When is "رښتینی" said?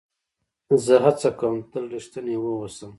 1.95-2.35